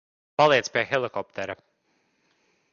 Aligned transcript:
Paliec 0.41 0.69
pie 0.77 0.83
helikoptera. 0.93 1.57